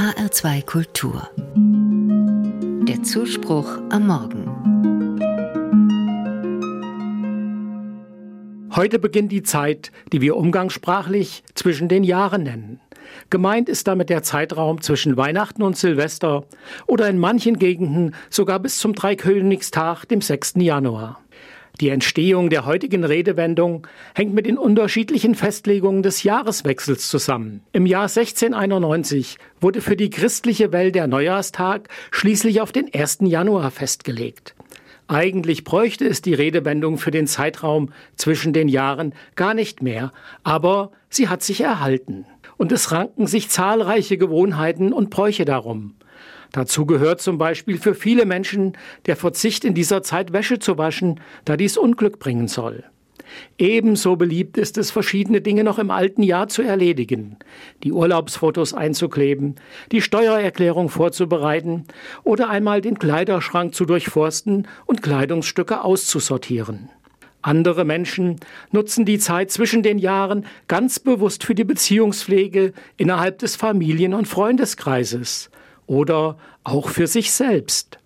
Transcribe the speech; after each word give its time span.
HR2 0.00 0.64
Kultur. 0.64 1.28
Der 2.88 3.02
Zuspruch 3.02 3.68
am 3.90 4.06
Morgen. 4.06 4.46
Heute 8.74 8.98
beginnt 8.98 9.30
die 9.30 9.42
Zeit, 9.42 9.92
die 10.10 10.22
wir 10.22 10.38
umgangssprachlich 10.38 11.44
zwischen 11.54 11.88
den 11.88 12.02
Jahren 12.02 12.44
nennen. 12.44 12.80
Gemeint 13.28 13.68
ist 13.68 13.88
damit 13.88 14.08
der 14.08 14.22
Zeitraum 14.22 14.80
zwischen 14.80 15.18
Weihnachten 15.18 15.62
und 15.62 15.76
Silvester 15.76 16.46
oder 16.86 17.06
in 17.06 17.18
manchen 17.18 17.58
Gegenden 17.58 18.14
sogar 18.30 18.58
bis 18.58 18.78
zum 18.78 18.94
Dreikönigstag, 18.94 20.06
dem 20.06 20.22
6. 20.22 20.54
Januar. 20.60 21.20
Die 21.80 21.88
Entstehung 21.88 22.50
der 22.50 22.66
heutigen 22.66 23.04
Redewendung 23.04 23.86
hängt 24.14 24.34
mit 24.34 24.44
den 24.44 24.58
unterschiedlichen 24.58 25.34
Festlegungen 25.34 26.02
des 26.02 26.22
Jahreswechsels 26.24 27.08
zusammen. 27.08 27.62
Im 27.72 27.86
Jahr 27.86 28.02
1691 28.02 29.38
wurde 29.62 29.80
für 29.80 29.96
die 29.96 30.10
christliche 30.10 30.72
Welt 30.72 30.94
der 30.94 31.06
Neujahrstag 31.06 31.88
schließlich 32.10 32.60
auf 32.60 32.72
den 32.72 32.92
1. 32.92 33.20
Januar 33.22 33.70
festgelegt. 33.70 34.54
Eigentlich 35.08 35.64
bräuchte 35.64 36.06
es 36.06 36.20
die 36.20 36.34
Redewendung 36.34 36.98
für 36.98 37.10
den 37.10 37.26
Zeitraum 37.26 37.92
zwischen 38.14 38.52
den 38.52 38.68
Jahren 38.68 39.14
gar 39.34 39.54
nicht 39.54 39.82
mehr, 39.82 40.12
aber 40.44 40.92
sie 41.08 41.28
hat 41.28 41.42
sich 41.42 41.62
erhalten. 41.62 42.26
Und 42.58 42.72
es 42.72 42.92
ranken 42.92 43.26
sich 43.26 43.48
zahlreiche 43.48 44.18
Gewohnheiten 44.18 44.92
und 44.92 45.08
Bräuche 45.08 45.46
darum. 45.46 45.94
Dazu 46.52 46.86
gehört 46.86 47.20
zum 47.20 47.38
Beispiel 47.38 47.78
für 47.78 47.94
viele 47.94 48.26
Menschen 48.26 48.76
der 49.06 49.16
Verzicht 49.16 49.64
in 49.64 49.74
dieser 49.74 50.02
Zeit 50.02 50.32
Wäsche 50.32 50.58
zu 50.58 50.78
waschen, 50.78 51.20
da 51.44 51.56
dies 51.56 51.76
Unglück 51.76 52.18
bringen 52.18 52.48
soll. 52.48 52.84
Ebenso 53.58 54.16
beliebt 54.16 54.58
ist 54.58 54.78
es, 54.78 54.90
verschiedene 54.90 55.40
Dinge 55.40 55.64
noch 55.64 55.78
im 55.78 55.90
alten 55.90 56.22
Jahr 56.22 56.48
zu 56.48 56.62
erledigen, 56.62 57.36
die 57.82 57.92
Urlaubsfotos 57.92 58.74
einzukleben, 58.74 59.56
die 59.92 60.02
Steuererklärung 60.02 60.88
vorzubereiten 60.88 61.84
oder 62.24 62.48
einmal 62.50 62.80
den 62.80 62.98
Kleiderschrank 62.98 63.74
zu 63.74 63.84
durchforsten 63.84 64.66
und 64.86 65.02
Kleidungsstücke 65.02 65.84
auszusortieren. 65.84 66.90
Andere 67.42 67.84
Menschen 67.84 68.36
nutzen 68.70 69.06
die 69.06 69.18
Zeit 69.18 69.50
zwischen 69.50 69.82
den 69.82 69.98
Jahren 69.98 70.44
ganz 70.68 70.98
bewusst 70.98 71.44
für 71.44 71.54
die 71.54 71.64
Beziehungspflege 71.64 72.74
innerhalb 72.98 73.38
des 73.38 73.56
Familien- 73.56 74.12
und 74.12 74.28
Freundeskreises 74.28 75.50
oder 75.90 76.38
auch 76.62 76.88
für 76.88 77.08
sich 77.08 77.32
selbst. 77.32 77.98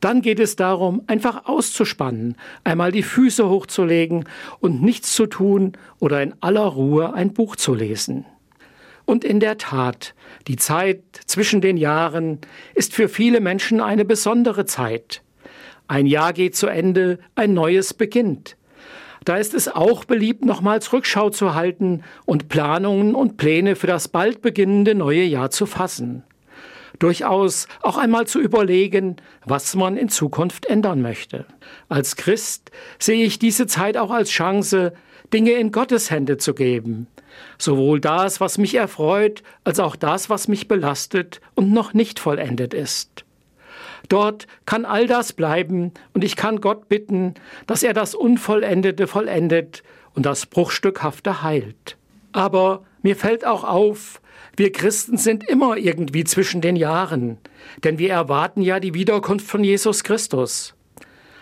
Dann 0.00 0.22
geht 0.22 0.40
es 0.40 0.56
darum, 0.56 1.02
einfach 1.06 1.44
auszuspannen, 1.44 2.36
einmal 2.64 2.90
die 2.90 3.04
Füße 3.04 3.48
hochzulegen 3.48 4.24
und 4.58 4.82
nichts 4.82 5.14
zu 5.14 5.26
tun 5.26 5.74
oder 6.00 6.20
in 6.20 6.34
aller 6.40 6.64
Ruhe 6.64 7.14
ein 7.14 7.32
Buch 7.32 7.54
zu 7.54 7.74
lesen. 7.74 8.26
Und 9.04 9.24
in 9.24 9.38
der 9.38 9.56
Tat, 9.56 10.14
die 10.48 10.56
Zeit 10.56 11.00
zwischen 11.26 11.60
den 11.60 11.76
Jahren 11.76 12.40
ist 12.74 12.92
für 12.92 13.08
viele 13.08 13.40
Menschen 13.40 13.80
eine 13.80 14.04
besondere 14.04 14.66
Zeit. 14.66 15.22
Ein 15.86 16.06
Jahr 16.06 16.32
geht 16.32 16.56
zu 16.56 16.66
Ende, 16.66 17.20
ein 17.36 17.54
neues 17.54 17.94
beginnt. 17.94 18.56
Da 19.24 19.36
ist 19.36 19.54
es 19.54 19.68
auch 19.68 20.04
beliebt, 20.04 20.44
nochmals 20.44 20.92
Rückschau 20.92 21.30
zu 21.30 21.54
halten 21.54 22.02
und 22.26 22.48
Planungen 22.48 23.14
und 23.14 23.36
Pläne 23.36 23.76
für 23.76 23.86
das 23.86 24.08
bald 24.08 24.42
beginnende 24.42 24.96
neue 24.96 25.22
Jahr 25.22 25.50
zu 25.50 25.66
fassen 25.66 26.24
durchaus 26.98 27.68
auch 27.82 27.96
einmal 27.96 28.26
zu 28.26 28.40
überlegen, 28.40 29.16
was 29.44 29.74
man 29.74 29.96
in 29.96 30.08
Zukunft 30.08 30.66
ändern 30.66 31.02
möchte. 31.02 31.46
Als 31.88 32.16
Christ 32.16 32.70
sehe 32.98 33.24
ich 33.24 33.38
diese 33.38 33.66
Zeit 33.66 33.96
auch 33.96 34.10
als 34.10 34.30
Chance, 34.30 34.92
Dinge 35.32 35.52
in 35.52 35.72
Gottes 35.72 36.10
Hände 36.10 36.38
zu 36.38 36.54
geben. 36.54 37.06
Sowohl 37.58 38.00
das, 38.00 38.40
was 38.40 38.58
mich 38.58 38.74
erfreut, 38.74 39.42
als 39.64 39.78
auch 39.80 39.96
das, 39.96 40.30
was 40.30 40.48
mich 40.48 40.68
belastet 40.68 41.40
und 41.54 41.72
noch 41.72 41.92
nicht 41.94 42.18
vollendet 42.18 42.74
ist. 42.74 43.24
Dort 44.08 44.46
kann 44.64 44.84
all 44.84 45.06
das 45.06 45.32
bleiben 45.32 45.92
und 46.14 46.24
ich 46.24 46.36
kann 46.36 46.60
Gott 46.60 46.88
bitten, 46.88 47.34
dass 47.66 47.82
er 47.82 47.92
das 47.92 48.14
Unvollendete 48.14 49.06
vollendet 49.06 49.82
und 50.14 50.24
das 50.24 50.46
Bruchstückhafte 50.46 51.42
heilt. 51.42 51.96
Aber 52.38 52.84
mir 53.02 53.16
fällt 53.16 53.44
auch 53.44 53.64
auf, 53.64 54.20
wir 54.56 54.70
Christen 54.70 55.16
sind 55.16 55.42
immer 55.42 55.76
irgendwie 55.76 56.22
zwischen 56.22 56.60
den 56.60 56.76
Jahren, 56.76 57.38
denn 57.82 57.98
wir 57.98 58.12
erwarten 58.12 58.62
ja 58.62 58.78
die 58.78 58.94
Wiederkunft 58.94 59.44
von 59.44 59.64
Jesus 59.64 60.04
Christus. 60.04 60.76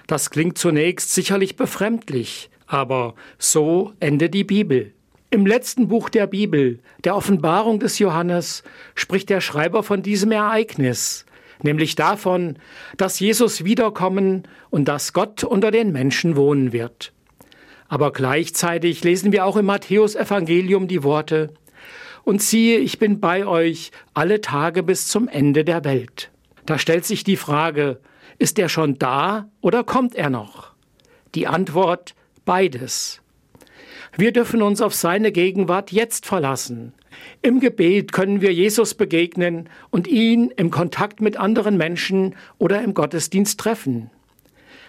Das 0.06 0.30
klingt 0.30 0.56
zunächst 0.56 1.12
sicherlich 1.12 1.56
befremdlich, 1.56 2.48
aber 2.66 3.14
so 3.36 3.92
endet 4.00 4.32
die 4.32 4.44
Bibel. 4.44 4.94
Im 5.28 5.44
letzten 5.44 5.88
Buch 5.88 6.08
der 6.08 6.26
Bibel, 6.26 6.78
der 7.04 7.14
Offenbarung 7.14 7.78
des 7.78 7.98
Johannes, 7.98 8.62
spricht 8.94 9.28
der 9.28 9.42
Schreiber 9.42 9.82
von 9.82 10.02
diesem 10.02 10.32
Ereignis, 10.32 11.26
nämlich 11.62 11.94
davon, 11.96 12.56
dass 12.96 13.20
Jesus 13.20 13.64
wiederkommen 13.64 14.48
und 14.70 14.86
dass 14.86 15.12
Gott 15.12 15.44
unter 15.44 15.70
den 15.70 15.92
Menschen 15.92 16.36
wohnen 16.36 16.72
wird. 16.72 17.12
Aber 17.88 18.12
gleichzeitig 18.12 19.04
lesen 19.04 19.32
wir 19.32 19.44
auch 19.44 19.56
im 19.56 19.66
Matthäus 19.66 20.14
Evangelium 20.14 20.88
die 20.88 21.02
Worte, 21.02 21.52
und 22.26 22.42
siehe, 22.42 22.80
ich 22.80 22.98
bin 22.98 23.20
bei 23.20 23.46
euch 23.46 23.92
alle 24.12 24.40
Tage 24.40 24.82
bis 24.82 25.06
zum 25.06 25.28
Ende 25.28 25.64
der 25.64 25.84
Welt. 25.84 26.32
Da 26.66 26.76
stellt 26.76 27.04
sich 27.04 27.22
die 27.22 27.36
Frage, 27.36 28.00
ist 28.38 28.58
er 28.58 28.68
schon 28.68 28.98
da 28.98 29.48
oder 29.60 29.84
kommt 29.84 30.16
er 30.16 30.28
noch? 30.28 30.72
Die 31.36 31.46
Antwort, 31.46 32.16
beides. 32.44 33.22
Wir 34.16 34.32
dürfen 34.32 34.60
uns 34.60 34.82
auf 34.82 34.92
seine 34.92 35.30
Gegenwart 35.30 35.92
jetzt 35.92 36.26
verlassen. 36.26 36.94
Im 37.42 37.60
Gebet 37.60 38.12
können 38.12 38.40
wir 38.40 38.52
Jesus 38.52 38.94
begegnen 38.94 39.68
und 39.90 40.08
ihn 40.08 40.50
im 40.56 40.72
Kontakt 40.72 41.20
mit 41.20 41.36
anderen 41.36 41.76
Menschen 41.76 42.34
oder 42.58 42.82
im 42.82 42.92
Gottesdienst 42.92 43.60
treffen. 43.60 44.10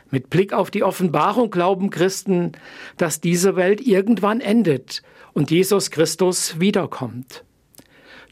Mit 0.09 0.29
Blick 0.29 0.53
auf 0.53 0.71
die 0.71 0.83
Offenbarung 0.83 1.51
glauben 1.51 1.89
Christen, 1.89 2.53
dass 2.97 3.19
diese 3.19 3.55
Welt 3.55 3.81
irgendwann 3.81 4.39
endet 4.39 5.01
und 5.33 5.51
Jesus 5.51 5.91
Christus 5.91 6.59
wiederkommt. 6.59 7.43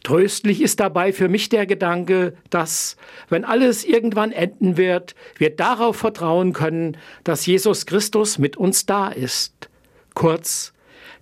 Tröstlich 0.03 0.61
ist 0.61 0.79
dabei 0.79 1.11
für 1.11 1.29
mich 1.29 1.49
der 1.49 1.65
Gedanke, 1.65 2.37
dass, 2.51 2.95
wenn 3.27 3.43
alles 3.43 3.83
irgendwann 3.83 4.31
enden 4.31 4.77
wird, 4.77 5.15
wir 5.37 5.49
darauf 5.49 5.97
vertrauen 5.97 6.53
können, 6.53 6.97
dass 7.23 7.45
Jesus 7.45 7.87
Christus 7.87 8.37
mit 8.37 8.55
uns 8.55 8.85
da 8.85 9.09
ist. 9.09 9.69
Kurz, 10.13 10.73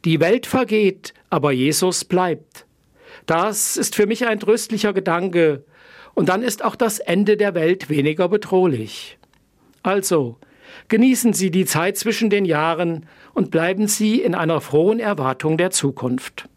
die 0.03 0.19
Welt 0.19 0.45
vergeht, 0.45 1.13
aber 1.29 1.53
Jesus 1.53 2.03
bleibt. 2.03 2.65
Das 3.25 3.77
ist 3.77 3.95
für 3.95 4.05
mich 4.05 4.27
ein 4.27 4.39
tröstlicher 4.39 4.91
Gedanke, 4.91 5.63
und 6.13 6.29
dann 6.29 6.43
ist 6.43 6.63
auch 6.63 6.75
das 6.75 6.99
Ende 6.99 7.37
der 7.37 7.55
Welt 7.55 7.89
weniger 7.89 8.29
bedrohlich. 8.29 9.17
Also, 9.83 10.37
genießen 10.87 11.33
Sie 11.33 11.51
die 11.51 11.65
Zeit 11.65 11.97
zwischen 11.97 12.29
den 12.29 12.45
Jahren 12.45 13.05
und 13.33 13.51
bleiben 13.51 13.87
Sie 13.87 14.21
in 14.21 14.33
einer 14.33 14.61
frohen 14.61 14.99
Erwartung 14.99 15.57
der 15.57 15.71
Zukunft. 15.71 16.49